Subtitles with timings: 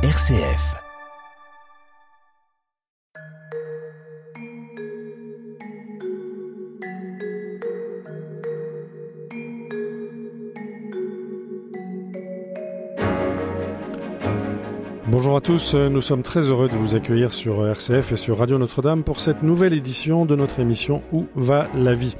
[0.00, 0.76] RCF.
[15.08, 18.56] Bonjour à tous, nous sommes très heureux de vous accueillir sur RCF et sur Radio
[18.58, 22.14] Notre-Dame pour cette nouvelle édition de notre émission Où va la vie?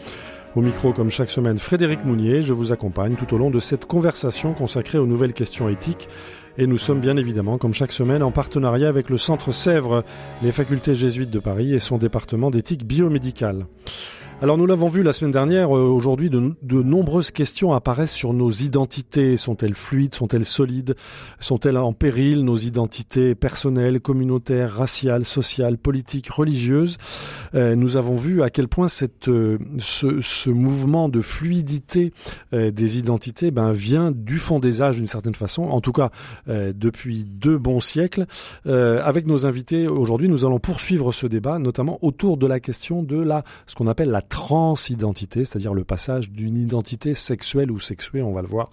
[0.57, 3.87] Au micro, comme chaque semaine, Frédéric Mounier, je vous accompagne tout au long de cette
[3.87, 6.09] conversation consacrée aux nouvelles questions éthiques.
[6.57, 10.03] Et nous sommes bien évidemment, comme chaque semaine, en partenariat avec le Centre Sèvres,
[10.43, 13.67] les facultés jésuites de Paris et son département d'éthique biomédicale.
[14.41, 18.53] Alors nous l'avons vu la semaine dernière, euh, aujourd'hui de, nombreuses questions apparaissent sur nos
[18.53, 19.37] identités.
[19.37, 20.15] Sont-elles fluides?
[20.15, 20.95] Sont-elles solides?
[21.41, 26.99] Sont-elles en péril Nos identités personnelles, communautaires, raciales, sociales, politiques, religieuses?
[27.57, 32.13] Euh, nous avons vu à quel point cette, euh, ce, ce, mouvement de fluidité
[32.53, 36.11] des identités ben, vient du fond des âges d'une certaine façon, en tout cas
[36.47, 38.27] depuis deux bons siècles.
[38.65, 43.21] avec nos invités aujourd'hui, nous allons poursuivre ce débat, notamment autour de la question de
[43.21, 48.33] la ce qu'on appelle la transidentité, c'est-à-dire le passage d'une identité sexuelle ou sexuée, on
[48.33, 48.69] va le voir,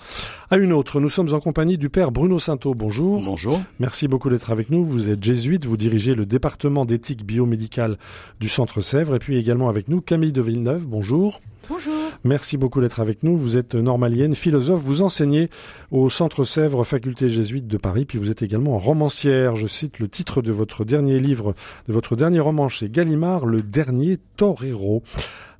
[0.51, 0.99] à une autre.
[0.99, 2.73] Nous sommes en compagnie du père Bruno Sainteau.
[2.75, 3.21] Bonjour.
[3.23, 3.59] Bonjour.
[3.79, 4.85] Merci beaucoup d'être avec nous.
[4.85, 7.97] Vous êtes jésuite, vous dirigez le département d'éthique biomédicale
[8.39, 10.87] du Centre Sèvres et puis également avec nous Camille de Villeneuve.
[10.87, 11.39] Bonjour.
[11.67, 11.93] Bonjour.
[12.23, 13.37] Merci beaucoup d'être avec nous.
[13.37, 15.49] Vous êtes normalienne, philosophe, vous enseignez
[15.89, 19.55] au Centre Sèvres, faculté jésuite de Paris, puis vous êtes également romancière.
[19.55, 21.55] Je cite le titre de votre dernier livre,
[21.87, 25.01] de votre dernier roman chez Gallimard, Le dernier Torero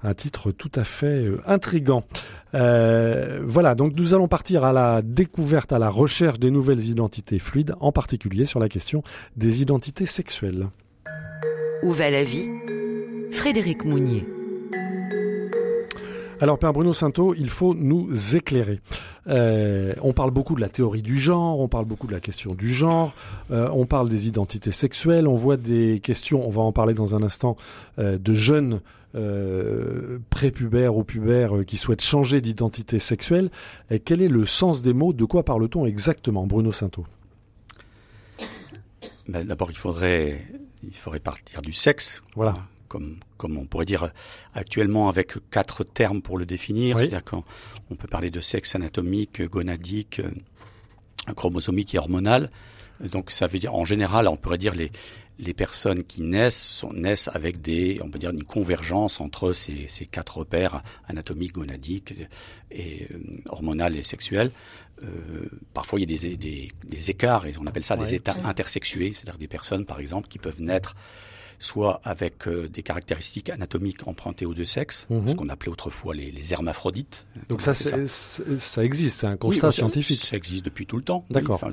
[0.06, 2.04] un titre tout à fait euh, intrigant.
[2.54, 7.40] Euh, voilà, donc nous allons partir à la découverte, à la recherche des nouvelles identités
[7.40, 9.04] fluides, en particulier sur la question
[9.36, 10.68] des identités sexuelles.
[11.84, 12.50] Où va la vie?
[13.32, 14.26] Frédéric Mounier.
[16.42, 18.82] Alors, Père Bruno Sainteau, il faut nous éclairer.
[19.28, 22.54] Euh, on parle beaucoup de la théorie du genre, on parle beaucoup de la question
[22.54, 23.14] du genre,
[23.50, 27.24] on parle des identités sexuelles, on voit des questions, on va en parler dans un
[27.24, 27.56] instant,
[27.98, 28.82] de jeunes
[29.16, 33.50] euh, prépubères ou pubères euh, qui souhaitent changer d'identité sexuelle.
[33.90, 35.14] Et quel est le sens des mots?
[35.14, 37.06] De quoi parle-t-on exactement, Bruno Sainteau
[39.30, 40.42] ben, D'abord, il faudrait,
[40.84, 42.24] il faudrait partir du sexe.
[42.36, 42.56] Voilà.
[42.90, 44.12] Comme, comme on pourrait dire
[44.54, 47.00] actuellement avec quatre termes pour le définir.
[47.00, 52.50] C'est-à-dire qu'on peut parler de sexe anatomique, gonadique, euh, chromosomique et hormonal.
[53.12, 54.92] Donc ça veut dire, en général, on pourrait dire les,
[55.40, 59.88] les personnes qui naissent sont, naissent avec des, on peut dire, une convergence entre ces,
[59.88, 62.14] ces quatre repères anatomiques, gonadiques
[62.72, 63.20] et euh,
[63.50, 64.52] hormonal et sexuels.
[65.04, 68.36] Euh, parfois, il y a des, des, des, écarts, et on appelle ça des états
[68.46, 70.96] intersexués, c'est-à-dire des personnes, par exemple, qui peuvent naître
[71.60, 75.30] soit avec euh, des caractéristiques anatomiques empruntées aux deux sexes, mhm.
[75.30, 77.26] ce qu'on appelait autrefois les, les hermaphrodites.
[77.50, 78.84] Donc ça, ça.
[78.84, 80.20] existe, c'est un constat scientifique.
[80.20, 81.26] Ça, existe depuis tout le temps.
[81.30, 81.56] D'accord.
[81.56, 81.72] enfin,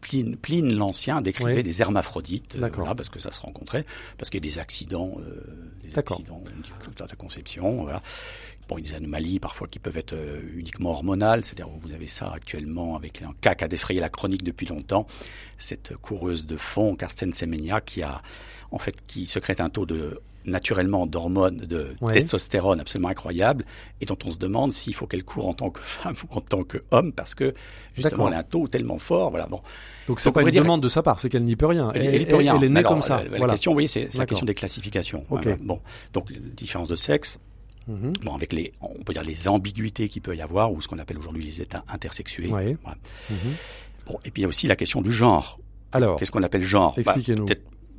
[0.00, 3.84] Pline, Pline l'Ancien décrivait des hermaphrodites, euh, voilà, parce que ça se rencontrait,
[4.18, 5.42] parce qu'il y a des accidents, euh,
[5.82, 7.82] des accidents de la conception.
[7.82, 8.00] Voilà.
[8.68, 11.92] Bon, il y a des anomalies parfois qui peuvent être euh, uniquement hormonales, c'est-à-dire vous
[11.92, 15.06] avez ça actuellement avec un cas qui a défrayé la chronique depuis longtemps,
[15.56, 18.22] cette coureuse de fond, Carsten Semenya, qui a
[18.76, 23.64] en fait qui secrète un taux de naturellement d'hormones de testostérone absolument incroyable
[24.00, 26.40] et dont on se demande s'il faut qu'elle court en tant que femme ou en
[26.40, 27.52] tant qu'homme parce que
[27.96, 29.60] justement elle a un taux tellement fort voilà bon.
[30.06, 31.90] Donc c'est pas une demande de sa part c'est qu'elle n'y peut rien.
[31.94, 32.56] Elle, elle, peut rien.
[32.56, 33.24] elle est née comme ça.
[33.24, 35.24] la, question vous voyez c'est la question des classifications.
[35.60, 35.80] Bon.
[36.12, 37.40] Donc différence de sexe
[37.88, 38.12] mhm.
[38.22, 40.98] Bon, avec les, on peut dire les ambiguïtés qu'il peut y avoir, ou ce qu'on
[40.98, 42.48] appelle aujourd'hui les états intersexués.
[42.50, 42.76] Mhm.
[44.06, 45.58] Bon, et puis il y a aussi la question du genre.
[45.92, 46.94] Alors, qu'est-ce qu'on appelle genre?
[46.96, 47.46] Bah, Expliquez-nous.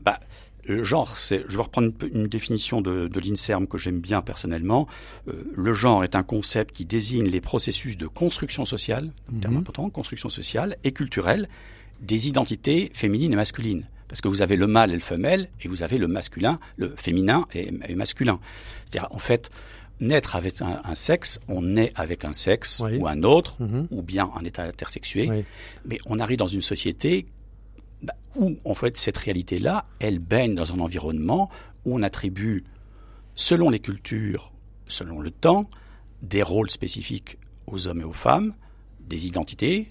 [0.04, 0.20] Bah,
[0.68, 4.88] genre, c'est, je vais reprendre une, définition de, de l'INSERM que j'aime bien personnellement.
[5.28, 9.58] Euh, le genre est un concept qui désigne les processus de construction sociale, mm terme
[9.58, 11.48] important, construction sociale et culturelle
[12.02, 13.88] des identités féminines et masculines.
[14.08, 16.94] Parce que vous avez le mâle et le femelle, et vous avez le masculin, le
[16.96, 18.40] féminin et, masculin.
[18.86, 19.52] C'est-à-dire, en fait,
[20.00, 23.88] naître avec un, sexe, on naît avec un sexe ou un autre, mhm.
[23.92, 25.46] ou bien un état intersexué,
[25.86, 27.26] mais on arrive dans une société
[28.02, 31.50] bah, où en fait cette réalité-là, elle baigne dans un environnement
[31.86, 32.64] où on attribue,
[33.36, 34.52] selon les cultures,
[34.88, 35.70] selon le temps,
[36.22, 38.54] des rôles spécifiques aux hommes et aux femmes,
[39.02, 39.88] des identités,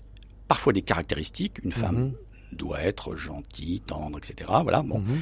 [0.49, 1.59] parfois des caractéristiques.
[1.65, 2.13] Une femme mhm.
[2.53, 4.51] Doit être gentille, tendre, etc.
[4.63, 4.83] Voilà.
[4.83, 4.99] Bon.
[4.99, 5.21] Mhm.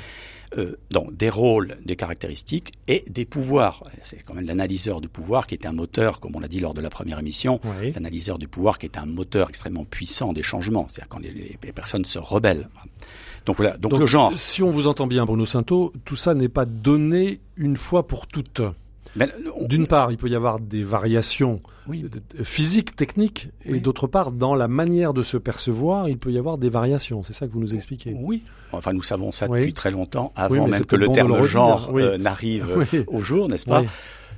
[0.56, 3.82] Euh, donc des rôles, des caractéristiques et des pouvoirs.
[4.02, 6.74] C'est quand même l'analyseur du pouvoir qui est un moteur, comme on l'a dit lors
[6.74, 7.60] de la première émission,
[7.94, 12.04] l'analyseur du pouvoir qui est un moteur extrêmement puissant des changements, c'est-à-dire quand les, personnes
[12.04, 12.68] se rebellent.
[13.46, 14.32] Donc voilà, donc, le genre.
[14.36, 18.26] Si on vous entend bien, Bruno Sainteau, tout ça n'est pas donné une fois pour
[18.26, 18.62] toutes.
[19.16, 21.60] D'une part, il peut y avoir des variations
[22.42, 26.58] physiques, techniques, et d'autre part, dans la manière de se percevoir, il peut y avoir
[26.58, 27.22] des variations.
[27.22, 28.16] C'est ça que vous nous expliquez.
[28.18, 28.44] Oui.
[28.72, 33.04] Enfin, nous savons ça depuis très longtemps, avant même que le terme genre euh, n'arrive
[33.06, 33.84] au jour, n'est-ce pas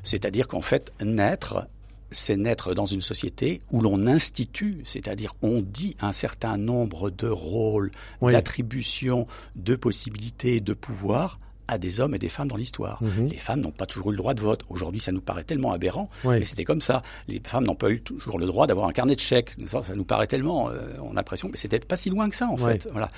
[0.03, 1.67] C'est-à-dire qu'en fait, naître,
[2.11, 7.29] c'est naître dans une société où l'on institue, c'est-à-dire on dit un certain nombre de
[7.29, 7.91] rôles,
[8.23, 9.27] d'attributions,
[9.57, 13.03] de possibilités, de pouvoirs à des hommes et des femmes dans l'histoire.
[13.03, 13.29] Mhm.
[13.29, 14.63] Les femmes n'ont pas toujours eu le droit de vote.
[14.69, 17.03] Aujourd'hui, ça nous paraît tellement aberrant, mais c'était comme ça.
[17.29, 19.53] Les femmes n'ont pas eu toujours le droit d'avoir un carnet de chèques.
[19.67, 22.37] Ça, ça nous paraît tellement, euh, on a l'impression, mais c'était pas si loin que
[22.37, 22.89] ça en fait.
[22.93, 23.11] Voilà,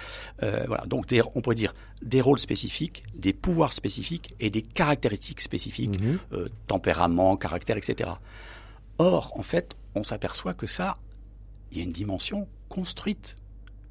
[0.43, 0.85] euh, voilà.
[0.87, 6.19] Donc, on pourrait dire des rôles spécifiques, des pouvoirs spécifiques et des caractéristiques spécifiques, mhm.
[6.33, 8.11] euh, tempérament, caractère, etc.
[8.99, 10.95] Or, en fait, on s'aperçoit que ça,
[11.71, 13.37] il y a une dimension construite,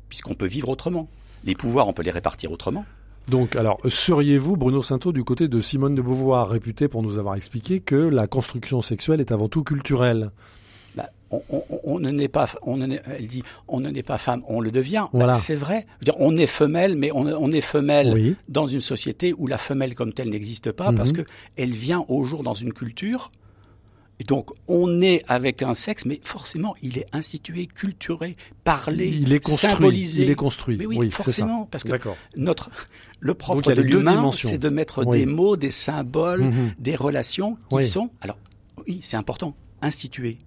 [0.10, 1.08] puisqu'on peut vivre autrement.
[1.44, 2.86] Les pouvoirs, on peut les répartir autrement.
[3.28, 7.36] Donc, alors, seriez-vous, Bruno Sainteau, du côté de Simone de Beauvoir, réputée pour nous avoir
[7.36, 10.32] expliqué que la construction sexuelle est avant tout culturelle?
[10.96, 11.10] Bah,
[11.84, 15.08] on, ne n'est pas, on elle dit, on ne n'est pas femme, on le devient.
[15.14, 15.86] Bah, c'est vrai.
[16.02, 20.14] dire, on est femelle, mais on, est femelle dans une société où la femelle comme
[20.14, 21.24] telle n'existe pas parce mhm.
[21.24, 23.30] que elle vient au jour dans une culture
[24.20, 29.32] et donc, on est avec un sexe, mais forcément, il est institué, culturé, parlé, il
[29.32, 30.24] est construit, symbolisé.
[30.24, 30.76] Il est construit.
[30.78, 31.94] Mais oui, forcément, parce que
[32.36, 32.72] notre
[33.20, 36.74] le propre de l'humain, c'est de mettre des mots, des symboles, mhm.
[36.80, 38.38] des relations qui sont, alors
[38.88, 40.40] oui, c'est important, instituées.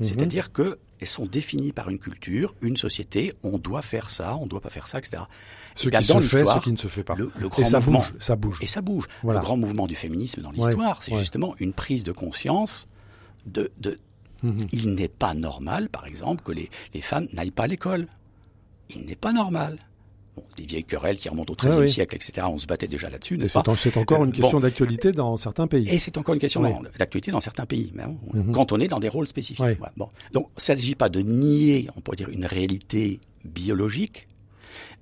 [0.00, 0.06] Mhm.
[0.06, 3.32] C'est-à-dire que elles sont définies par une culture, une société.
[3.42, 5.24] On doit faire ça, on ne doit pas faire ça, etc.
[5.74, 7.16] Ce qui se fait, ce qui ne se fait pas.
[7.16, 8.58] Le, grand et ça mouvement, bouge, ça bouge.
[8.60, 9.08] Et ça bouge.
[9.24, 12.86] Le grand mouvement du féminisme dans l'histoire, c'est justement une prise de conscience
[13.46, 13.70] de,
[14.42, 14.66] mhm.
[14.72, 16.68] il n'est pas normal, par exemple, que les,
[17.00, 18.06] femmes n'aillent pas à l'école.
[18.94, 19.78] Il n'est pas normal.
[20.36, 22.46] Bon, des vieilles querelles qui remontent au XIIIe siècle, etc.
[22.50, 25.88] On se battait déjà là-dessus, n'est-ce pas C'est encore une question d'actualité dans certains pays.
[25.90, 26.62] Et c'est encore une question
[26.98, 27.92] d'actualité dans certains pays,
[28.32, 28.52] mhm.
[28.52, 29.78] quand on est dans des rôles spécifiques.
[29.96, 30.08] Bon.
[30.32, 34.26] Donc, il ne s'agit pas de nier, on pourrait dire, une réalité biologique,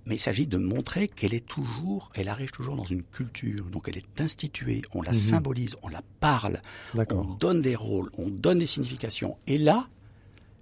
[0.06, 3.88] mais il s'agit de montrer qu'elle est toujours, elle arrive toujours dans une culture, donc
[3.88, 5.14] elle est instituée, on la mhm.
[5.14, 6.60] symbolise, on la parle,
[6.94, 9.36] on donne des rôles, on donne des significations.
[9.46, 9.86] Et là,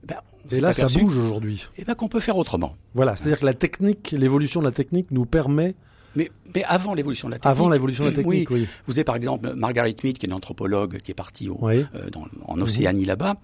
[0.06, 0.16] ben,
[0.50, 1.66] et là, ça bouge aujourd'hui.
[1.76, 2.76] Et ben qu'on peut faire autrement.
[2.94, 5.74] Voilà, c'est-à-dire que la technique, l'évolution de la technique nous permet
[6.16, 7.50] mais, mais, avant l'évolution de la technique.
[7.50, 8.66] Avant l'évolution de la technique, oui.
[8.86, 11.84] Vous avez par exemple Margaret Mead, qui est une anthropologue, qui est partie au, euh,
[12.10, 13.36] dans, en Océanie là-bas,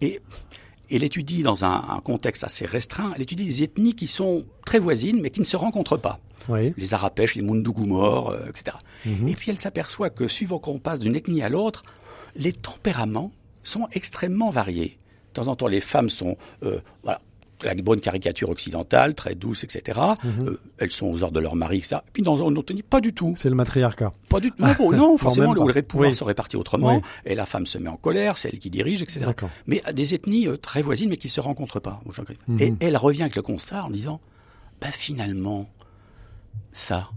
[0.00, 0.20] et
[0.90, 5.20] elle étudie dans un, contexte assez restreint, elle étudie des ethnies qui sont très voisines,
[5.20, 6.20] mais qui ne se rencontrent pas.
[6.76, 8.76] Les Arapèches, les Mundugumors, euh, etc.
[9.06, 9.28] Mhm.
[9.28, 11.84] Et puis elle s'aperçoit que suivant qu'on passe d'une ethnie à l'autre,
[12.34, 13.30] les tempéraments
[13.62, 14.98] sont extrêmement variés.
[15.28, 17.20] De temps en temps, les femmes sont euh, voilà,
[17.62, 20.00] la bonne caricature occidentale, très douce, etc.
[20.22, 20.48] Mhm.
[20.48, 22.04] Euh, elles sont aux ordres de leur mari, ça.
[22.08, 23.34] Et puis dans un autre pas du tout.
[23.36, 24.12] C'est le matriarcat.
[24.28, 24.62] Pas du tout.
[24.62, 27.02] Non, non forcément, le pouvoir se répartit autrement.
[27.24, 29.30] Et la femme se met en colère, c'est elle qui dirige, etc.
[29.66, 32.00] Mais des ethnies euh, très voisines, mais qui se rencontrent pas.
[32.48, 32.60] Mhm.
[32.60, 34.20] Et elle revient avec le constat en disant,
[34.80, 35.68] bah finalement,
[36.72, 37.10] ça,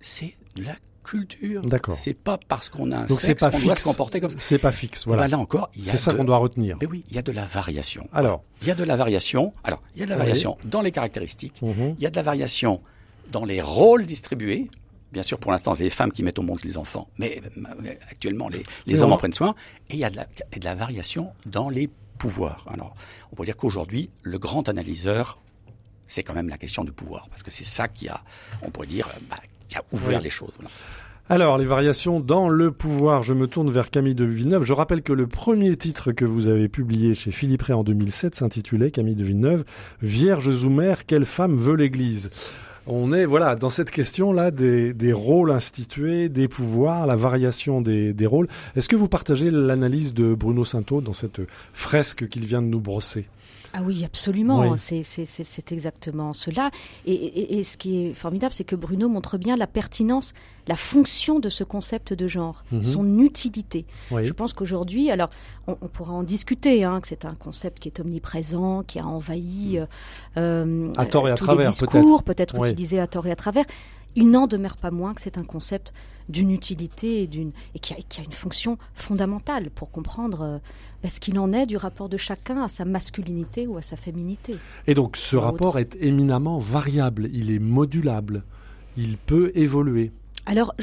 [0.00, 0.74] c'est de la
[1.06, 1.62] culture.
[1.62, 1.94] D'accord.
[1.94, 4.36] C'est pas parce qu'on a un Donc sexe qu'on doit se comporter comme ça.
[4.38, 5.06] C'est pas fixe.
[5.06, 5.22] Voilà.
[5.22, 6.76] Ben là encore, c'est ça qu'on doit retenir.
[6.80, 8.08] Mais oui, il y a de la variation.
[8.12, 9.52] Alors, il y a de la variation.
[9.64, 11.62] Alors, il y a de la variation dans les caractéristiques.
[11.62, 11.94] Mhm.
[11.98, 12.80] Il y a de la variation
[13.30, 14.68] dans les rôles distribués.
[15.12, 17.94] Bien sûr, pour l'instant, c'est les femmes qui mettent au monde les enfants, mais euh,
[18.10, 19.54] actuellement, les, les hommes en prennent soin.
[19.88, 21.88] Et il y a de la, de la variation dans les
[22.18, 22.66] pouvoirs.
[22.72, 22.94] Alors,
[23.32, 25.38] on peut dire qu'aujourd'hui, le grand analyseur,
[26.06, 28.22] c'est quand même la question du pouvoir, parce que c'est ça qui a,
[28.62, 29.36] on pourrait dire, bah,
[29.68, 30.54] qui a ouvert les choses.
[31.28, 33.24] Alors, les variations dans le pouvoir.
[33.24, 34.64] Je me tourne vers Camille de Villeneuve.
[34.64, 38.36] Je rappelle que le premier titre que vous avez publié chez Philippe Ray en 2007
[38.36, 39.64] s'intitulait, Camille de Villeneuve,
[40.00, 42.30] Vierge Zoumer, quelle femme veut l'Église?
[42.86, 48.26] On est voilà dans cette question-là des, rôles institués, des pouvoirs, la variation des, des
[48.26, 48.46] rôles.
[48.76, 51.40] Est-ce que vous partagez l'analyse de Bruno Sainteau dans cette
[51.72, 53.26] fresque qu'il vient de nous brosser?
[53.78, 54.74] Ah oui, absolument.
[54.76, 56.70] C'est exactement cela.
[57.04, 60.32] Et, ce qui est formidable, c'est que Bruno montre bien la pertinence,
[60.66, 62.82] la fonction de ce concept de genre, mhm.
[62.82, 63.84] son utilité.
[64.10, 65.28] Je pense qu'aujourd'hui, alors
[65.66, 69.78] on, pourra en discuter, hein, que c'est un concept qui est omniprésent, qui a envahi
[69.78, 69.86] euh,
[70.38, 73.36] euh à tort et à tous travers, les discours, peut-être utilisé à tort et à
[73.36, 73.66] travers.
[74.16, 75.92] Il n'en demeure pas moins que c'est un concept
[76.28, 80.58] d'une utilité et, d'une, et qui, a, une fonction fondamentale pour comprendre euh,
[81.02, 83.96] ben, ce qu'il en est du rapport de chacun à sa masculinité ou à sa
[83.96, 84.56] féminité.
[84.86, 88.42] Et donc ce rapport est éminemment variable, il est modulable,
[88.96, 90.10] il peut évoluer.
[90.46, 90.74] alors,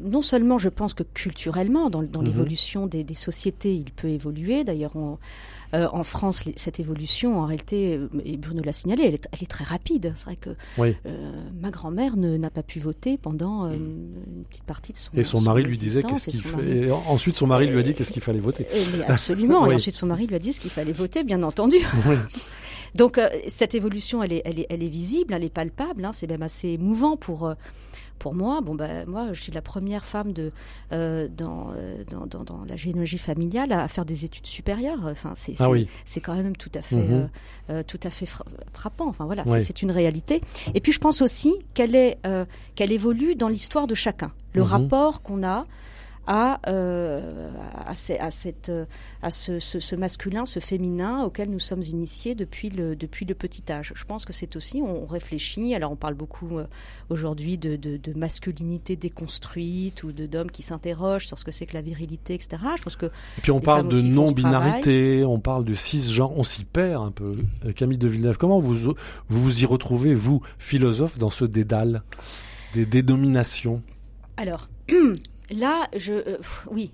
[0.00, 2.26] non seulement je pense que culturellement, dans, dans mhm.
[2.26, 4.64] l'évolution des, des, sociétés, il peut évoluer.
[4.64, 5.18] D'ailleurs, on,
[5.74, 9.42] euh, en France, cette évolution, en réalité, euh, et Bruno l'a signalé, elle est, elle
[9.42, 10.12] est, très rapide.
[10.16, 10.92] C'est vrai que euh,
[11.60, 13.74] ma grand-mère n'a pas pu voter pendant mm.
[13.74, 16.90] une petite partie de son Et son mari lui disait qu'est-ce qu'il fait.
[16.90, 18.66] ensuite, son mari lui a dit qu'est-ce qu'il fallait voter.
[18.96, 19.66] Mais absolument.
[19.70, 21.76] Et ensuite, son mari lui a dit ce qu'il fallait voter, bien entendu.
[22.94, 26.04] Donc cette évolution, elle est, elle est, elle est visible, elle est palpable.
[26.04, 27.54] Hein, c'est même assez émouvant pour
[28.18, 30.52] pour moi, bon ben moi, je suis la première femme de
[30.92, 35.00] euh, dans, euh, dans, dans, dans, la généalogie familiale à, faire des études supérieures.
[35.04, 35.68] Enfin, c'est ah
[36.04, 37.28] c'est quand même tout à fait mhm.
[37.70, 38.26] euh, tout à fait
[38.72, 39.06] frappant.
[39.06, 40.40] Enfin voilà, c'est une réalité.
[40.74, 42.18] Et puis je pense aussi qu'elle est
[42.74, 44.32] qu'elle évolue dans l'histoire de chacun.
[44.52, 44.68] Le mhm.
[44.68, 45.64] rapport qu'on a
[46.30, 47.50] à, euh,
[47.86, 48.70] à, à, cette,
[49.22, 53.34] à ce, ce, ce, masculin, ce féminin auquel nous sommes initiés depuis le, depuis le
[53.34, 53.94] petit âge.
[53.96, 56.66] Je pense que c'est aussi, on réfléchit, alors on parle beaucoup euh,
[57.08, 61.72] aujourd'hui de, de, de, masculinité déconstruite ou d'hommes qui s'interrogent sur ce que c'est que
[61.72, 62.62] la virilité, etc.
[62.76, 66.64] Je pense que Et puis on parle de non-binarité, on parle de cisgenre, on s'y
[66.64, 67.36] perd un peu.
[67.64, 68.94] Euh, Camille de Villeneuve, comment vous vous,
[69.28, 72.02] vous y retrouvez, vous, philosophe, dans ce dédale
[72.74, 73.82] des dénominations?
[74.36, 74.68] Alors,
[75.50, 76.38] Là, je, euh,
[76.70, 76.92] oui,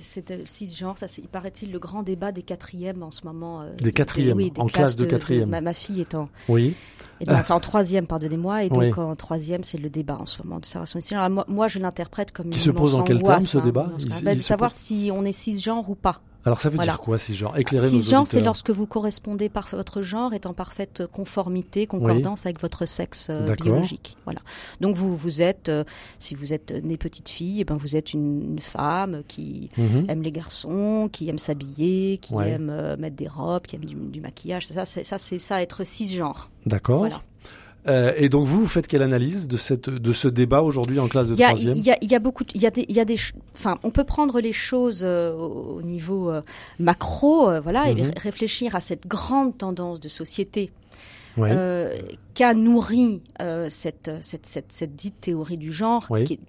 [0.00, 0.96] c'est le cisgenre.
[0.96, 3.62] Ça, il paraît-il le grand débat des quatrièmes en ce moment.
[3.62, 5.48] Euh, des quatrièmes, oui, en classe de, quatrième.
[5.48, 6.28] ma, fille en.
[6.48, 6.74] Oui.
[7.20, 10.60] Et enfin, en troisième, pardonnez-moi, et donc en troisième, c'est le débat en ce moment
[10.60, 13.58] de séparation Alors, moi, moi, je l'interprète comme qui se pose en quel terme ce
[13.58, 13.90] hein, débat?
[13.98, 16.20] il, De savoir si on est cisgenre ou pas.
[16.44, 20.34] Alors ça veut dire quoi cisgenre Éclairez Cisgenre, c'est lorsque vous correspondez par votre genre
[20.34, 24.16] est en parfaite conformité, concordance avec votre sexe euh, biologique.
[24.24, 24.40] Voilà.
[24.80, 25.84] Donc vous vous êtes, euh,
[26.18, 30.06] si vous êtes née petite fille, et eh ben vous êtes une, femme qui mhm.
[30.08, 34.20] aime les garçons, qui aime s'habiller, qui aime euh, mettre des robes, qui aime du,
[34.20, 34.66] maquillage.
[34.66, 36.50] Ça, c'est ça, c'est ça, être cisgenre.
[36.66, 37.00] D'accord.
[37.00, 37.20] Voilà.
[37.86, 41.08] Euh, et donc vous, vous faites quelle analyse de cette de ce débat aujourd'hui en
[41.08, 43.00] classe de troisième Il y a, y a beaucoup, il y a des, il y
[43.00, 43.16] a des,
[43.54, 46.40] enfin, on peut prendre les choses euh, au niveau euh,
[46.78, 48.10] macro, voilà, et mhm.
[48.16, 50.70] réfléchir à cette grande tendance de société
[51.36, 53.20] qu'a nourri
[53.68, 56.40] cette, cette, cette, cette, dite théorie du genre, qui est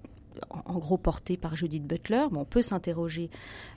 [0.50, 2.26] en gros porté par Judith Butler.
[2.34, 3.30] on peut s'interroger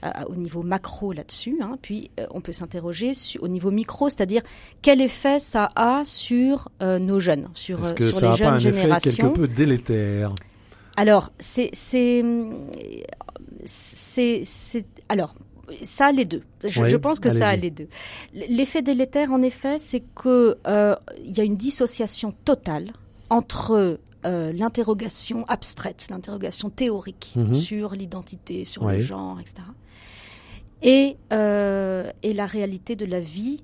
[0.03, 1.77] euh, au niveau macro là-dessus, hein.
[1.81, 4.41] puis euh, on peut s'interroger au niveau micro, c'est-à-dire
[4.81, 9.11] quel effet ça a sur euh, nos jeunes, sur, sur les jeunes pas un générations.
[9.11, 10.33] Effet quelque peu délétère?
[10.95, 12.23] Alors, c'est, c'est,
[13.63, 15.35] c'est, c'est, alors.
[15.83, 16.41] Ça a les deux.
[16.63, 17.89] Je, pense que ça a les deux.
[18.33, 20.57] L'effet délétère, en effet, c'est que
[21.23, 22.91] il y a une dissociation totale
[23.29, 27.53] entre euh, l'interrogation abstraite, l'interrogation théorique mhm.
[27.53, 29.63] sur l'identité, sur le genre, etc.
[30.81, 33.63] Et, euh, et la réalité de la vie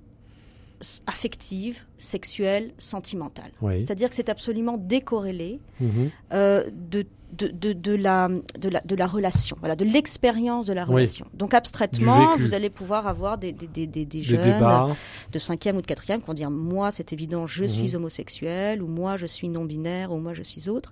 [1.08, 3.52] affective, sexuelle, sentimentale.
[3.62, 6.10] C'est-à-dire que c'est absolument décorrélé mhm.
[6.34, 8.30] euh, de de, de, de, la,
[8.60, 11.26] de, la, de la relation, voilà, de l'expérience de la relation.
[11.34, 14.96] Donc abstraitement, vous allez pouvoir avoir des, des, des, des, jeunes
[15.32, 17.70] de cinquième ou de quatrième qui vont dire moi c'est évident je mhm.
[17.70, 20.92] suis homosexuel ou moi je suis non binaire ou moi je suis autre.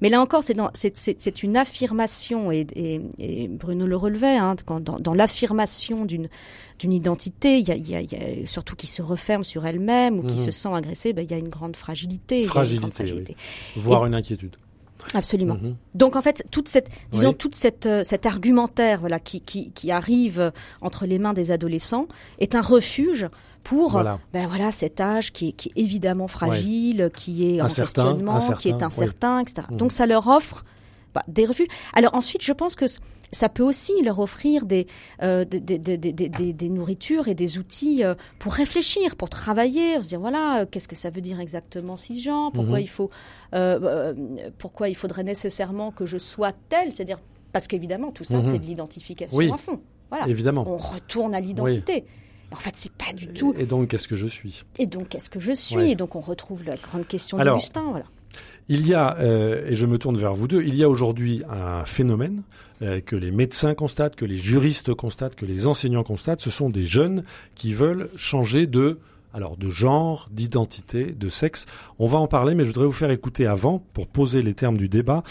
[0.00, 4.98] Mais là encore, c'est une affirmation, et, et, et, Bruno le relevait, hein, quand, dans,
[4.98, 6.28] dans l'affirmation d'une
[6.78, 10.18] d'une identité, il y a, y, a, y a, surtout qui se referme sur elle-même
[10.18, 10.44] ou qui mhm.
[10.44, 12.44] se sent agressée, ben, il y a une grande fragilité.
[12.44, 13.36] Fragilité, fragilité.
[13.74, 13.82] Oui.
[13.82, 14.56] voire une inquiétude.
[15.14, 15.54] Absolument.
[15.54, 15.76] Mhm.
[15.94, 19.90] Donc en fait, toute cette, disons, toute cette, euh, cet argumentaire, voilà, qui, qui, qui,
[19.90, 22.06] arrive entre les mains des adolescents,
[22.38, 23.26] est un refuge
[23.64, 28.38] pour, ben voilà, cet âge qui est, qui est évidemment fragile, qui est en questionnement,
[28.54, 29.66] qui est incertain, etc.
[29.70, 29.76] Mhm.
[29.76, 30.64] Donc ça leur offre
[31.14, 31.68] bah, des refuges.
[31.92, 32.86] Alors ensuite, je pense que
[33.32, 34.86] ça peut aussi leur offrir des,
[35.22, 40.08] euh, des, des, des, des, nourritures et des outils euh, pour réfléchir, pour travailler, se
[40.08, 42.84] dire voilà, euh, qu'est-ce que ça veut dire exactement cisgenre Pourquoi mhm.
[42.84, 43.10] il faut,
[43.54, 44.14] euh,
[44.58, 47.20] pourquoi il faudrait nécessairement que je sois tel C'est-à-dire
[47.52, 49.80] parce qu'évidemment tout ça c'est de l'identification à fond.
[50.10, 50.26] Voilà.
[50.26, 50.64] Évidemment.
[50.66, 52.06] On retourne à l'identité.
[52.50, 53.54] En fait, c'est pas du tout.
[53.58, 54.64] Et donc, qu'est-ce que je suis?
[54.78, 55.90] Et donc, qu'est-ce que je suis?
[55.90, 57.84] Et donc, on retrouve la grande question d'Augustin.
[57.90, 58.06] Voilà.
[58.70, 61.42] Il y a, euh, et je me tourne vers vous deux, il y a aujourd'hui
[61.48, 62.42] un phénomène
[62.82, 66.68] euh, que les médecins constatent, que les juristes constatent, que les enseignants constatent, ce sont
[66.68, 67.24] des jeunes
[67.54, 68.98] qui veulent changer de
[69.34, 71.66] alors de genre, d'identité, de sexe.
[71.98, 74.76] On va en parler, mais je voudrais vous faire écouter avant, pour poser les termes
[74.76, 75.22] du débat,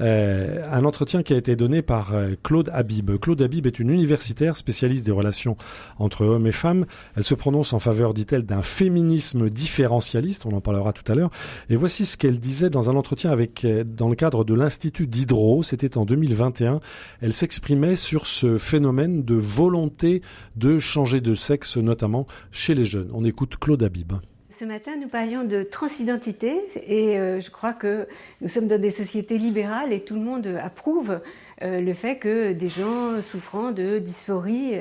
[0.00, 3.18] euh, un entretien qui a été donné par euh, Claude Habib.
[3.18, 5.56] Claude Habib est une universitaire spécialiste des relations
[5.98, 6.86] entre hommes et femmes.
[7.16, 10.46] Elle se prononce en faveur, dit-elle, d'un féminisme différentialiste.
[10.46, 11.30] On en parlera tout à l'heure.
[11.70, 15.06] Et voici ce qu'elle disait dans un entretien avec, euh, dans le cadre de l'Institut
[15.06, 15.62] d'Hydro.
[15.62, 16.80] C'était en 2021.
[17.20, 20.22] Elle s'exprimait sur ce phénomène de volonté
[20.56, 23.08] de changer de sexe, notamment chez les jeunes.
[23.12, 24.12] On écoute Claude Habib.
[24.58, 28.08] Ce matin, nous parlions de transidentité et euh, je crois que
[28.40, 31.20] nous sommes dans des sociétés libérales et tout le monde approuve
[31.60, 34.76] euh, le fait que des gens souffrant de dysphorie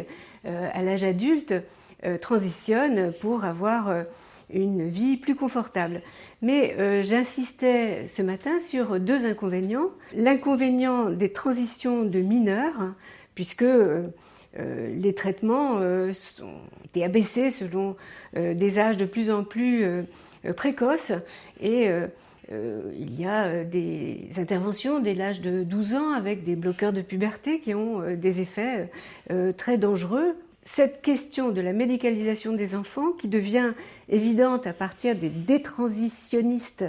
[0.46, 1.54] euh, à l'âge adulte
[2.22, 3.92] transitionnent pour avoir
[4.54, 6.02] une vie plus confortable.
[6.44, 9.90] Mais j'insistais ce matin sur deux inconvénients.
[10.14, 12.94] L'inconvénient des transitions de mineurs,
[13.34, 13.66] puisque
[14.58, 17.96] euh, les traitements euh, sont été abaissés selon
[18.38, 19.86] euh, des âges de plus en plus
[20.56, 21.12] précoces
[21.62, 21.90] et
[22.52, 27.60] il y a des interventions dès l'âge de 12 ans avec des bloqueurs de puberté
[27.60, 28.92] qui ont des effets
[29.58, 30.36] très dangereux.
[30.64, 33.72] Cette question de la médicalisation des enfants qui devient
[34.08, 36.86] évidente à partir des détransitionnistes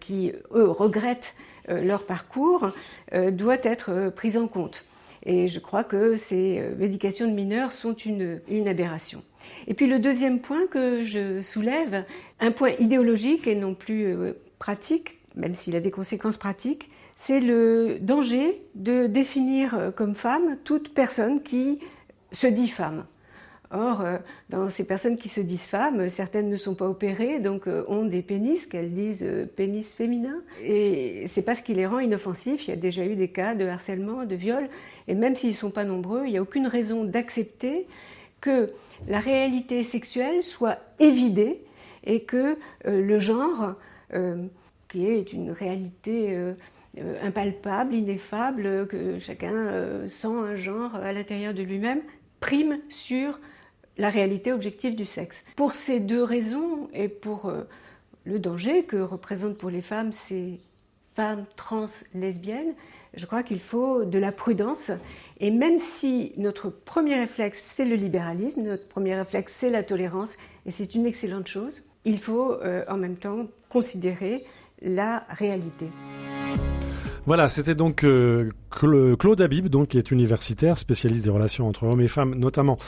[0.00, 1.36] qui, eux, regrettent
[1.68, 2.72] leur parcours,
[3.12, 4.84] doit être prise en compte.
[5.24, 9.22] Et je crois que ces euh, médications de mineurs sont une, aberration.
[9.66, 12.04] Et puis le deuxième point que je soulève,
[12.40, 17.40] un point idéologique et non plus euh, pratique, même s'il a des conséquences pratiques, c'est
[17.40, 21.78] le danger de définir euh, comme femme toute personne qui
[22.32, 23.04] se dit femme.
[23.72, 24.18] Or, euh,
[24.50, 28.04] dans ces personnes qui se disent femmes, certaines ne sont pas opérées, donc euh, ont
[28.04, 30.42] des pénis qu'elles disent euh, pénis féminin.
[30.62, 32.68] Et c'est pas ce qui les rend inoffensifs.
[32.68, 34.68] Il y a déjà eu des cas de harcèlement, de viol,
[35.08, 37.86] et même s'ils ne sont pas nombreux, il n'y a aucune raison d'accepter
[38.42, 38.70] que
[39.08, 41.64] la réalité sexuelle soit évidée
[42.04, 43.74] et que le genre,
[44.88, 46.36] qui est une réalité
[47.22, 52.00] impalpable, ineffable, que chacun sent un genre à l'intérieur de lui-même,
[52.40, 53.38] prime sur
[53.98, 55.44] la réalité objective du sexe.
[55.56, 57.62] Pour ces deux raisons et pour euh,
[58.24, 60.60] le danger que représentent pour les femmes ces
[61.14, 62.74] femmes trans lesbiennes,
[63.14, 64.90] je crois qu'il faut de la prudence.
[65.40, 70.36] Et même si notre premier réflexe, c'est le libéralisme, notre premier réflexe, c'est la tolérance,
[70.64, 74.44] et c'est une excellente chose, il faut euh, en même temps considérer
[74.80, 75.86] la réalité.
[77.24, 82.00] Voilà, c'était donc euh, Claude Habib, donc qui est universitaire, spécialiste des relations entre hommes
[82.00, 82.78] et femmes, notamment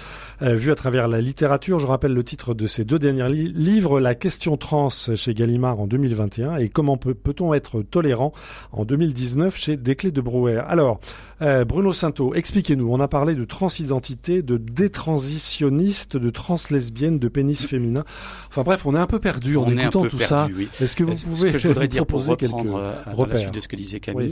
[0.43, 1.79] euh, vu à travers la littérature.
[1.79, 5.87] Je rappelle le titre de ses deux derniers livres La question trans chez Gallimard en
[5.87, 8.33] 2021 et Comment peut-on être tolérant
[8.73, 10.63] en 2019 chez Desclés de Brouwer.
[10.67, 10.99] Alors,
[11.41, 12.91] euh, Bruno Sainteau, expliquez-nous.
[12.91, 18.03] On a parlé de transidentité, de détransitionniste, de translesbienne, de pénis féminin.
[18.49, 20.49] Enfin bref, on est un peu perdu en écoutant tout ça.
[20.81, 23.61] Est-ce que vous pouvez ce que je voudrais dire pour reprendre à la suite de
[23.61, 24.24] ce que disait Camille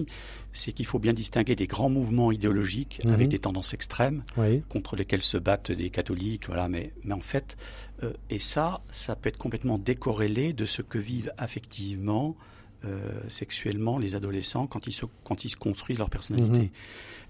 [0.53, 3.13] c'est qu'il faut bien distinguer des grands mouvements idéologiques mhm.
[3.13, 4.23] avec des tendances extrêmes
[4.69, 6.69] contre lesquelles se battent des catholiques, voilà.
[6.69, 7.57] Mais, mais en fait,
[8.03, 12.37] euh, et ça, ça peut être complètement décorrélé de ce que vivent affectivement,
[12.85, 16.63] euh, sexuellement les adolescents quand ils se, quand ils se construisent leur personnalité.
[16.63, 16.71] Mhm.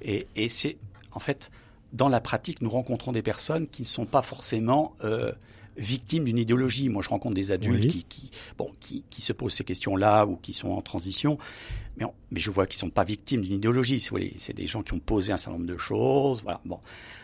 [0.03, 0.79] Et, et c'est,
[1.13, 1.51] en fait,
[1.93, 5.33] dans la pratique, nous rencontrons des personnes qui ne sont pas forcément euh,
[5.77, 6.89] victimes d'une idéologie.
[6.89, 10.37] Moi, je rencontre des adultes qui, qui, bon, qui, qui, se posent ces questions-là ou
[10.37, 11.39] qui sont en transition,
[11.97, 14.01] mais, mais je vois qu'ils sont pas victimes d'une idéologie.
[14.39, 16.43] C'est des gens qui ont posé un certain nombre de choses.
[16.43, 16.61] Voilà.
[16.65, 16.79] Bon.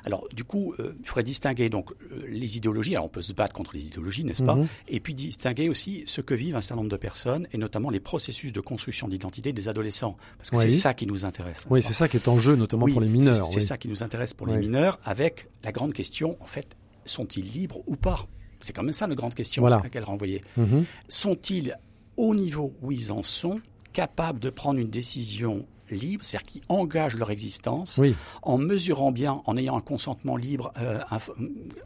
[0.04, 2.94] Alors, du coup, euh, il faudrait distinguer donc euh, les idéologies.
[2.94, 4.68] Alors, on peut se battre contre les idéologies, n'est-ce pas mhm.
[4.88, 8.00] Et puis distinguer aussi ce que vivent un certain nombre de personnes, et notamment les
[8.00, 11.64] processus de construction d'identité des adolescents, parce que c'est ça qui nous intéresse.
[11.70, 13.36] Oui, c'est ça qui est en jeu, notamment pour les mineurs.
[13.36, 17.44] C'est ça qui nous intéresse pour les mineurs, avec la grande question, en fait, sont-ils
[17.44, 18.26] libres ou pas?
[18.60, 20.42] C'est quand même ça la grande question à laquelle renvoyer.
[20.56, 20.84] Mhm.
[21.08, 21.78] Sont-ils
[22.16, 23.60] au niveau où ils en sont
[23.98, 28.00] capables de prendre une décision libre, c'est-à-dire qui engagent leur existence,
[28.42, 31.00] en mesurant bien, en ayant un consentement libre, euh,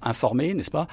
[0.03, 0.89] informé, n'est-ce pas,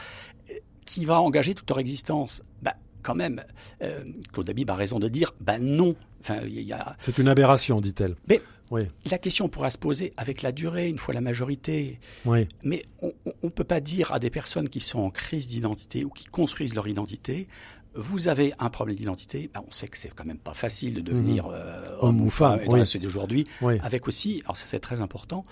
[0.86, 2.42] qui va engager toute leur existence?
[2.62, 3.44] Bah, quand même,
[3.82, 5.98] euh, Claude Habib a raison de dire, ben non.
[6.22, 6.40] Enfin,
[6.72, 6.96] a...
[7.00, 8.16] C'est une aberration, dit-elle.
[8.30, 8.40] Mais
[8.72, 8.84] oui.
[9.10, 12.00] La question pourra se poser avec la durée, une fois la majorité.
[12.24, 12.48] Oui.
[12.64, 13.12] Mais on
[13.44, 16.76] ne peut pas dire à des personnes qui sont en crise d'identité ou qui construisent
[16.76, 17.48] leur identité,
[17.96, 21.02] vous avez un problème d'identité, ben on sait que c'est quand même pas facile de
[21.02, 21.54] devenir mhm.
[21.56, 23.00] euh, homme, ou femme, dans oui.
[23.00, 23.48] d'aujourd'hui,
[23.82, 25.44] avec aussi, alors ça c'est très important,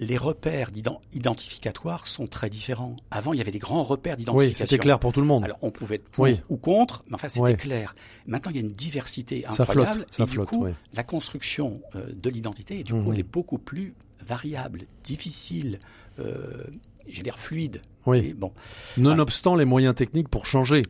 [0.00, 0.70] les repères
[1.12, 2.96] identificatoires sont très différents.
[3.10, 4.64] Avant, il y avait des grands repères d'identification.
[4.64, 5.44] Oui, c'était clair pour tout le monde.
[5.44, 7.94] Alors, on pouvait être pour ou contre, mais enfin, c'était clair.
[8.26, 10.06] Maintenant, il y a une diversité incroyable.
[10.10, 13.12] Ça flotte, et du coup, la construction euh, de l'identité, du coup, mhm.
[13.12, 15.78] elle est beaucoup plus variable, difficile,
[16.18, 16.64] euh,
[17.08, 17.82] j'ai l'air fluide.
[18.06, 18.32] Oui.
[18.32, 18.52] bon.
[18.96, 20.82] Nonobstant les moyens techniques pour changer.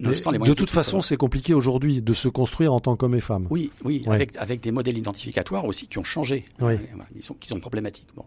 [0.00, 3.46] de toute façon, c'est compliqué aujourd'hui de se construire en tant qu'homme et femme.
[3.50, 6.74] Oui, oui, avec, avec des modèles identificatoires aussi qui ont changé, oui.
[7.14, 8.08] qui, sont, qui sont problématiques.
[8.14, 8.24] Bon.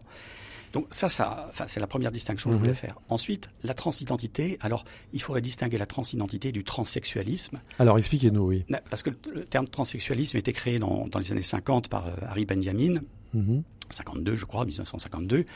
[0.72, 2.76] Donc ça, ça, enfin, c'est la première distinction que je voulais mhm.
[2.76, 2.98] faire.
[3.08, 4.58] Ensuite, la transidentité.
[4.60, 7.60] Alors, il faudrait distinguer la transidentité du transsexualisme.
[7.78, 8.64] Alors, expliquez-nous, oui.
[8.90, 12.44] Parce que le terme transsexualisme été créé dans, dans les années 50 par euh, Harry
[12.44, 13.00] Benjamin,
[13.88, 14.36] 52, mhm.
[14.36, 15.46] je crois, 1952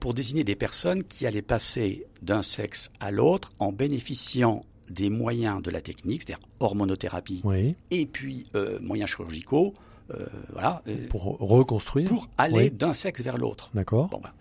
[0.00, 5.62] pour désigner des personnes qui allaient passer d'un sexe à l'autre en bénéficiant des moyens
[5.62, 7.42] de la technique, c'est-à-dire hormonothérapie,
[7.90, 9.74] et puis euh, moyens chirurgicaux,
[10.12, 10.82] euh, voilà.
[11.08, 13.70] Pour reconstruire Pour aller d'un sexe vers l'autre.
[13.74, 14.08] D'accord.
[14.08, 14.32] Bon, ben.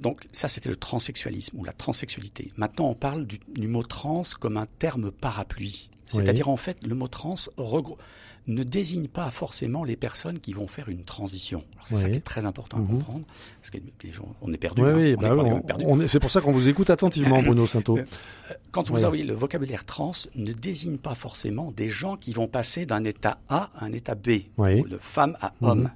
[0.00, 2.50] Donc ça, c'était le transsexualisme ou la transsexualité.
[2.56, 5.90] Maintenant, on parle du, du mot trans comme un terme parapluie.
[6.08, 7.36] C'est-à-dire, en fait, le mot trans
[8.46, 11.64] ne désigne pas forcément les personnes qui vont faire une transition.
[11.84, 12.88] C'est ça qui est très important à mhm.
[12.88, 13.26] comprendre,
[13.60, 14.82] parce que les gens, on est perdu.
[14.82, 17.98] Oui, oui, c'est pour ça qu'on vous écoute attenement, Bruno Sainto.
[17.98, 18.04] Euh,
[18.70, 22.86] quand vous avez le vocabulaire trans ne désigne pas forcément des gens qui vont passer
[22.86, 25.68] d'un état A à un état B, de femme à mhm.
[25.68, 25.90] homme.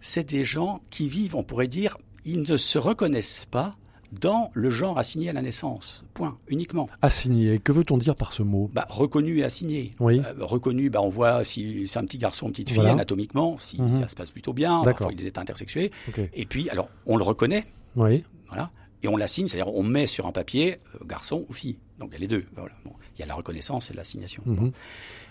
[0.00, 3.72] C'est des gens qui vivent, on pourrait dire, ils ne se reconnaissent pas
[4.20, 6.04] dans le genre assigné à la naissance.
[6.14, 6.88] Point, uniquement.
[7.02, 8.70] Assigné, que veut-on dire par ce mot?
[8.72, 9.90] Bah, Reconnu et assigné.
[10.00, 10.20] Oui.
[10.20, 13.80] Euh, reconnu, bah, on voit si c'est un petit garçon, une petite fille anatomiquement, si
[13.80, 13.92] mhm.
[13.92, 15.90] ça se passe plutôt bien, parfois il est intersexués.
[16.32, 17.64] Et puis, alors, on le reconnaît.
[17.96, 18.24] Oui.
[18.48, 18.70] Voilà.
[19.02, 21.78] Et on l'assigne, c'est-à-dire on met sur un papier euh, garçon ou fille.
[21.98, 22.44] Donc il y a les deux.
[22.56, 22.72] Voilà.
[22.86, 24.42] il y a la reconnaissance et l'assignation.
[24.46, 24.72] Mhm.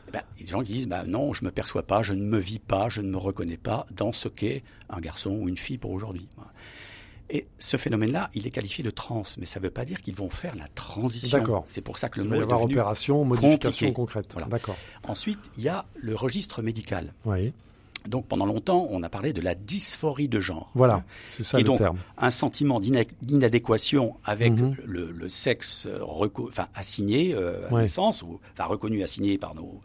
[0.07, 2.03] Eh ben, il y a des gens qui disent bah, non, je me perçois pas,
[2.03, 5.31] je ne me vis pas, je ne me reconnais pas dans ce qu'est un garçon
[5.31, 6.27] ou une fille pour aujourd'hui.
[7.29, 10.15] Et ce phénomène-là, il est qualifié de trans, mais ça ne veut pas dire qu'ils
[10.15, 11.37] vont faire la transition.
[11.37, 11.65] D'accord.
[11.67, 14.35] C'est pour ça que le mot va y avoir opération, modification concrète.
[14.49, 14.77] D'accord.
[15.07, 17.13] Ensuite, il y a le registre médical.
[17.25, 17.53] Oui.
[18.07, 20.69] Donc pendant longtemps, on a parlé de la dysphorie de genre.
[20.75, 21.97] Voilà, c'est ça qui est donc terme.
[22.17, 24.75] un sentiment d'inadéquation avec mhm.
[24.85, 29.79] le, sexe enfin, assigné euh, à naissance, ou enfin reconnu, assigné par nos,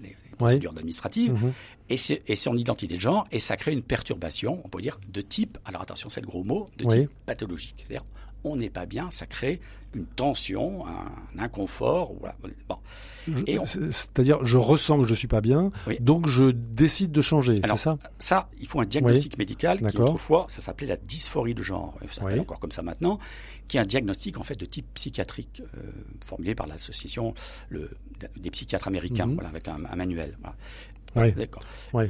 [0.00, 1.34] les, procédures administratives.
[1.34, 1.52] Mhm
[1.90, 5.58] et, son identité de genre, et ça crée une perturbation, on peut dire, de type,
[5.64, 7.84] alors attention, c'est le gros mot, de type pathologique.
[7.86, 8.04] C'est-à-dire,
[8.44, 9.60] on n'est pas bien, ça crée
[9.94, 12.14] une tension, un, inconfort.
[12.20, 12.36] Voilà.
[12.68, 12.78] Bon.
[13.64, 17.98] C'est-à-dire, je ressens que je suis pas bien, donc je décide de changer, c'est ça?
[18.18, 22.20] Ça, il faut un diagnostic médical qui, autrefois, ça s'appelait la dysphorie de genre, ça
[22.20, 23.18] s'appelle encore comme ça maintenant,
[23.68, 25.80] qui est un diagnostic en fait de type psychiatrique, euh,
[26.24, 27.34] formulé par l'association
[27.70, 29.34] des psychiatres américains, mhm.
[29.34, 30.36] voilà, avec un, manuel.
[30.40, 30.56] Voilà.
[31.14, 31.62] D'accord.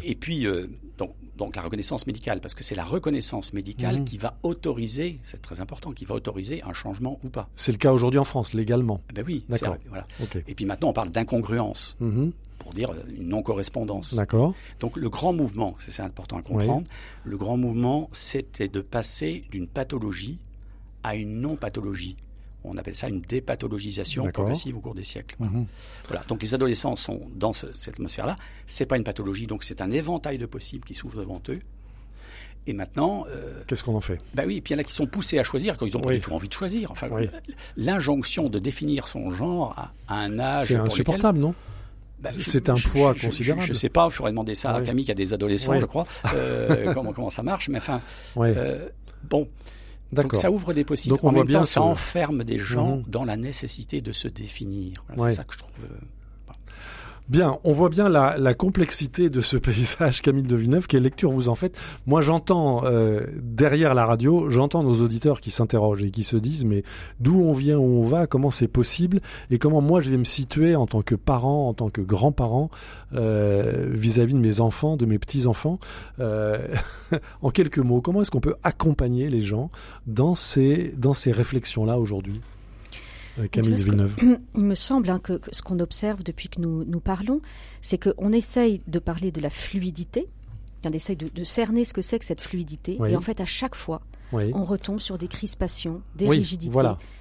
[0.03, 0.67] Et puis, euh,
[0.99, 4.05] donc, donc la reconnaissance médicale, parce que c'est la reconnaissance médicale mmh.
[4.05, 7.49] qui va autoriser, c'est très important, qui va autoriser un changement ou pas.
[7.57, 9.01] C'est le cas aujourd'hui en France, légalement.
[9.11, 9.77] Eh ben oui, d'accord.
[9.89, 10.07] Voilà.
[10.47, 11.97] Et puis maintenant, on parle d'incongruence.
[12.01, 12.31] Mmh.
[12.59, 14.15] Pour dire euh, une non-correspondance.
[14.15, 14.55] D'accord.
[14.81, 16.87] Donc le grand mouvement, c'est important à comprendre,
[17.25, 20.39] le grand mouvement, c'était de passer d'une pathologie
[21.03, 22.17] à une non-pathologie.
[22.65, 25.37] On appelle ça une dépathologisation progressive au cours des siècles.
[25.39, 25.67] Mhm.
[26.09, 26.23] Voilà.
[26.29, 28.37] Donc les adolescents sont dans cette atmosphère-là.
[28.67, 31.59] C'est pas une pathologie, donc c'est un éventail de possibles qui s'ouvre devant eux.
[32.67, 34.19] Et maintenant, euh, qu'est-ce qu'on en fait?
[34.35, 35.97] Bah oui, et puis il y en a qui sont poussés à choisir quand ils
[35.97, 36.91] ont pas du tout envie de choisir.
[36.91, 37.09] Enfin,
[37.77, 41.55] l'injonction de définir son genre à, un âge, c'est insupportable, non?
[42.21, 43.63] Bah, c'est un poids considérable.
[43.63, 45.87] Je ne sais pas, il faudrait demander ça à Camille qui a des adolescents, je
[45.87, 47.69] crois, euh, comment, comment ça marche.
[47.71, 48.03] Mais enfin,
[48.37, 48.89] euh,
[49.25, 49.49] bon,
[50.13, 51.15] donc ça ouvre des possibles.
[51.17, 53.05] Donc on en voit même bien temps, ça enferme des gens mhm.
[53.09, 55.05] dans la nécessité de se définir.
[55.17, 55.87] C'est ça que je trouve.
[57.31, 60.89] Bien, on voit bien la, la, complexité de ce paysage, Camille de Villeneuve.
[60.89, 61.81] Quelle lecture vous en faites?
[62.05, 66.65] Moi, j'entends euh, derrière la radio, j'entends nos auditeurs qui s'interrogent et qui se disent
[66.65, 66.83] mais
[67.21, 70.25] d'où on vient, où on va, comment c'est possible et comment moi je vais me
[70.25, 72.69] situer en tant que parent, en tant que grand-parent
[73.15, 75.79] euh, vis-à-vis de mes enfants, de mes petits enfants.
[76.19, 76.59] Euh,
[77.43, 79.71] en quelques mots, comment est-ce qu'on peut accompagner les gens
[80.09, 81.97] dans ces dans ces réflexions là
[83.39, 83.47] euh,
[84.57, 87.41] il me semble hein, que, ce qu'on observe depuis que nous, nous parlons,
[87.81, 90.27] c'est qu'on essaye de parler de la fluidité,
[90.85, 93.75] on essaye de, cerner ce que c'est que cette fluidité, et en fait, à chaque
[93.75, 96.79] fois, on retombe sur des crispations, des rigidités,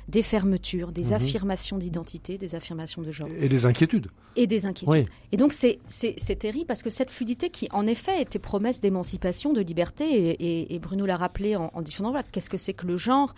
[0.08, 1.14] des fermetures, des mhm.
[1.14, 3.30] affirmations d'identité, des affirmations de genre.
[3.40, 4.08] Et des inquiétudes.
[4.36, 5.08] Et des inquiétudes.
[5.32, 9.62] Et donc c'est terrible parce que cette fluidité qui en effet était promesse d'émancipation, de
[9.62, 10.38] liberté,
[10.74, 13.34] et, Bruno l'a rappelé en, en disant voilà, qu'est-ce que c'est que le genre?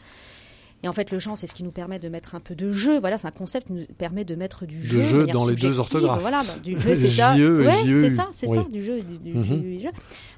[0.84, 2.72] Et en fait, le genre, c'est ce qui nous permet de mettre un peu de
[2.72, 3.00] jeu.
[3.00, 4.98] Voilà, c'est un concept qui nous permet de mettre du jeu.
[4.98, 6.22] De jeu dans les deux orthographes.
[6.22, 7.36] Voilà, du jeu, c'est ça.
[7.36, 9.80] c'est ça, c'est ça, du jeu, du, mhm.
[9.80, 9.89] jeu.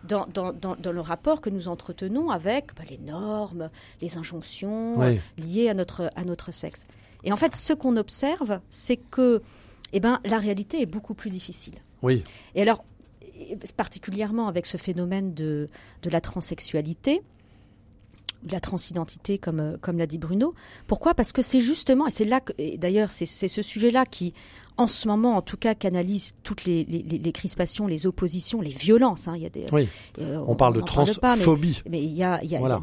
[0.04, 3.70] Dans, dans, dans, le rapport que nous entretenons avec bah, les normes,
[4.02, 4.98] les injonctions
[5.38, 6.88] liées à notre, à notre sexe.
[7.24, 9.42] Et en fait, ce qu'on observe, c'est que
[9.94, 11.76] eh ben, la réalité est beaucoup plus difficile.
[12.02, 12.22] Oui.
[12.56, 12.84] Et alors,
[13.78, 15.68] particulièrement avec ce phénomène de,
[16.02, 17.22] de la transsexualité,
[18.52, 20.54] la transidentité, comme, euh, comme l'a dit Bruno.
[20.88, 21.14] Pourquoi?
[21.14, 22.42] Parce que c'est justement, et c'est là
[22.78, 24.34] d'ailleurs, c'est ce sujet-là qui,
[24.78, 28.72] en ce moment, en tout cas, canalise toutes les, les, les crispations, les oppositions, les
[28.72, 29.28] violences.
[29.28, 29.34] Hein.
[29.36, 29.88] Il y a des, oui.
[30.20, 31.82] Euh, on, parle de transphobie.
[31.88, 32.82] mais, il y a, il y a,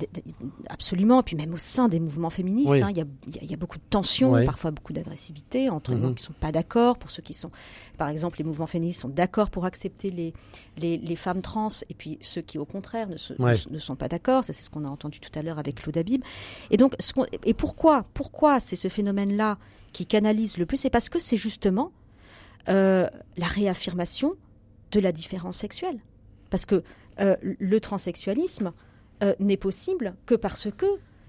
[0.68, 3.04] absolument, puis même au sein des mouvements féministes, hein, il, y a,
[3.42, 6.52] il, y a, beaucoup de tensions, parfois beaucoup d'agressivité entre les gens qui sont pas
[6.52, 7.50] d'accord, pour ceux qui sont,
[7.98, 10.32] par exemple, les mouvements féministes sont d'accord pour accepter les,
[10.78, 14.44] les, les, femmes trans, et puis ceux qui, au contraire, ne, ne, sont pas d'accord.
[14.44, 16.22] Ça, c'est ce qu'on a entendu tout à l'heure avec Claude Habib.
[16.70, 17.12] Et donc, ce
[17.44, 19.58] et pourquoi, pourquoi c'est ce phénomène-là
[19.92, 21.92] qui canalise le plus, c'est parce que c'est justement
[22.68, 24.34] euh, la réaffirmation
[24.92, 25.98] de la différence sexuelle.
[26.50, 26.82] Parce que
[27.20, 28.72] euh, le transsexualisme
[29.22, 30.86] euh, n'est possible que parce que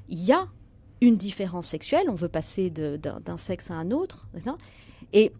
[0.09, 0.47] il y a
[0.99, 4.27] une différence sexuelle, on veut passer d'un sexe à un autre,
[5.13, 5.31] et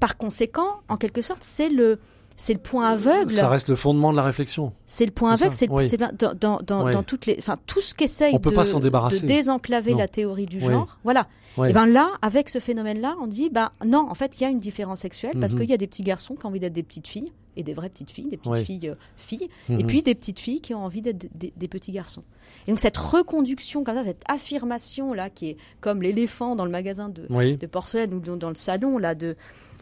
[0.00, 1.98] par conséquent, en quelque sorte, c'est le,
[2.36, 3.30] c'est le point aveugle.
[3.30, 4.72] Ça reste le fondement de la réflexion.
[4.84, 8.38] C'est le point aveugle, c'est dans, dans, dans, toutes les, enfin tout ce qu'essaye de,
[8.38, 10.98] de, désenclaver la théorie du genre.
[11.04, 11.26] Voilà.
[11.64, 14.50] Et ben là, avec ce phénomène-là, on dit, bah non, en fait, il y a
[14.50, 15.60] une différence sexuelle parce mhm.
[15.60, 17.72] qu'il y a des petits garçons qui ont envie d'être des petites filles et des
[17.72, 19.86] vraies petites filles, des petites filles euh, filles, et mhm.
[19.86, 22.22] puis des petites filles qui ont envie d'être des, petits garçons.
[22.66, 26.70] Et donc cette reconduction comme ça, cette affirmation là, qui est comme l'éléphant dans le
[26.70, 29.36] magasin de, de porcelaine ou dans, le salon là de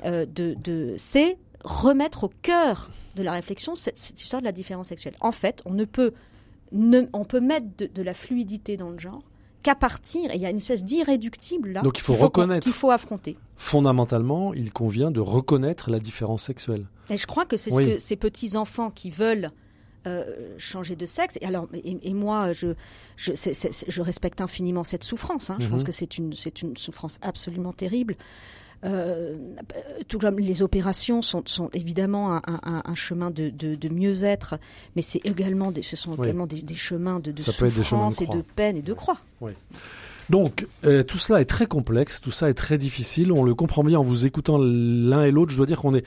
[0.05, 4.88] euh, de, de c'est remettre au cœur de la réflexion cette, histoire de la différence
[4.88, 5.14] sexuelle.
[5.20, 6.12] En fait, on ne peut,
[6.72, 9.22] on peut mettre de, la fluidité dans le genre
[9.62, 11.81] qu'à partir, et il y a une espèce d'irréductible là.
[11.81, 12.64] Donc il faut, reconnaître.
[12.64, 13.38] Qu'il faut affronter.
[13.57, 16.87] Fondamentalement, il convient de reconnaître la différence sexuelle.
[17.09, 19.50] Et je crois que c'est ce que ces petits enfants qui veulent
[20.07, 21.38] euh, changer de sexe.
[21.40, 22.74] Et alors, et, moi, je,
[23.16, 25.48] je, je, respecte infiniment cette souffrance.
[25.48, 25.57] Hein.
[25.61, 25.87] Je pense mhm.
[25.87, 28.16] que c'est une, c'est une souffrance absolument terrible.
[28.84, 29.37] Euh,
[30.08, 34.56] tout comme les opérations sont, sont évidemment un, chemin de, de, mieux-être,
[34.94, 38.76] mais c'est également des, ce sont également des, chemins de, de souffrance et de peine
[38.76, 39.18] et de croix.
[40.30, 43.32] Donc, euh, tout cela est très complexe, tout ça est très difficile.
[43.32, 45.50] On le comprend bien en vous écoutant l'un et l'autre.
[45.52, 46.04] Je dois dire qu'on est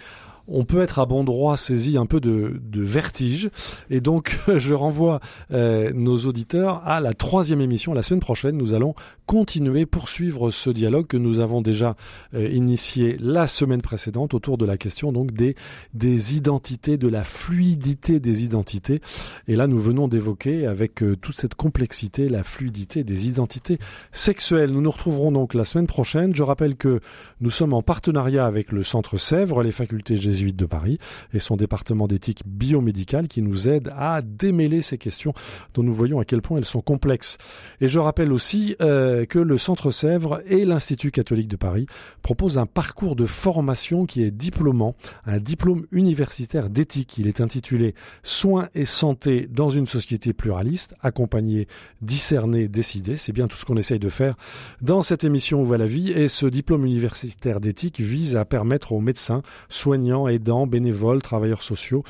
[0.48, 3.50] on peut être à bon droit saisi un peu de, vertige.
[3.90, 5.20] Et donc, je renvoie
[5.52, 7.94] euh, nos auditeurs à la troisième émission.
[7.94, 8.94] La semaine prochaine, nous allons
[9.26, 11.96] continuer, poursuivre ce dialogue que nous avons déjà
[12.34, 15.56] euh, initié la semaine précédente autour de la question donc des,
[15.94, 19.02] des identités, de la fluidité des identités.
[19.48, 23.80] Et là, nous venons d'évoquer avec euh, toute cette complexité la fluidité des identités
[24.12, 24.72] sexuelles.
[24.72, 26.36] Nous nous retrouverons donc la semaine prochaine.
[26.36, 27.00] Je rappelle que
[27.42, 30.97] nous sommes en partenariat avec le Centre Sèvres, les facultés de Paris
[31.34, 35.34] et son département d'éthique biomédicale qui nous aide à démêler ces questions
[35.73, 37.38] dont nous voyons à quel point elles sont complexes.
[37.82, 41.88] Et je rappelle aussi euh, que le Centre Sèvres et l'Institut catholique de Paris
[42.21, 44.95] proposent un parcours de formation qui est diplômant,
[45.26, 47.17] un diplôme universitaire d'éthique.
[47.17, 51.67] Il est intitulé Soins et santé dans une société pluraliste, accompagner,
[52.02, 53.17] discerner, décider.
[53.17, 54.36] C'est bien tout ce qu'on essaye de faire
[54.82, 58.91] dans cette émission Où va la vie et ce diplôme universitaire d'éthique vise à permettre
[58.91, 62.04] aux médecins, soignants aidants, bénévoles, travailleurs sociaux,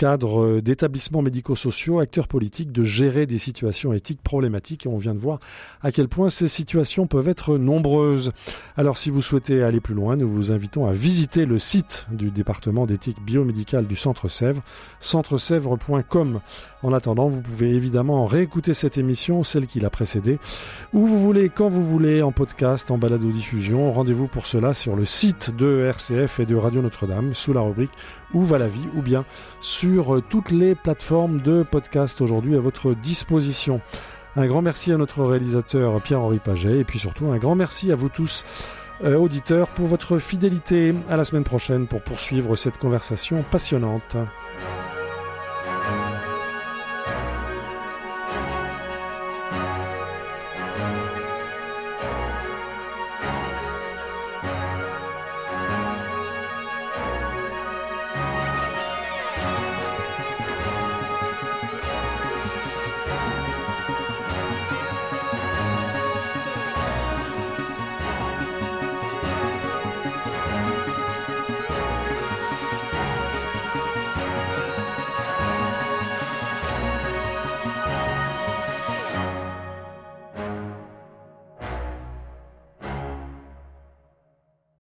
[0.00, 4.86] cadres euh, d'établissements médico-sociaux, acteurs politiques, de gérer des situations éthiques problématiques.
[4.86, 5.40] Et on vient de voir
[5.82, 8.32] à quel point ces situations peuvent être nombreuses.
[8.78, 12.30] Alors si vous souhaitez aller plus loin, nous vous invitons à visiter le site du
[12.30, 14.62] département d'éthique biomédicale du Centre Sèvres,
[15.00, 16.40] centresèvres.com.
[16.82, 20.38] En attendant, vous pouvez évidemment réécouter cette émission, celle qui l'a précédée,
[20.94, 23.92] où vous voulez, quand vous voulez, en podcast, en balado-diffusion.
[23.92, 27.92] Rendez-vous pour cela sur le site de RCF et de Radio Notre-Dame, sous la rubrique
[28.34, 29.24] Où va la vie, ou bien
[29.60, 33.80] sur toutes les plateformes de podcast aujourd'hui à votre disposition.
[34.36, 37.96] Un grand merci à notre réalisateur Pierre-Henri Paget, et puis surtout un grand merci à
[37.96, 38.44] vous tous.
[39.02, 40.94] Euh, auditeurs, pour votre fidélité.
[41.08, 44.16] À la semaine prochaine pour poursuivre cette conversation passionnante.